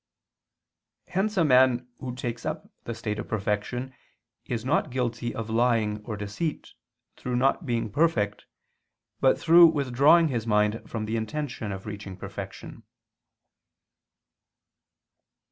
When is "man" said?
1.45-1.87